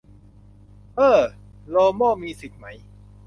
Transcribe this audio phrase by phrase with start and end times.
[0.95, 1.19] เอ้อ
[1.69, 2.65] โลโม่มีสิทธิ์ไหม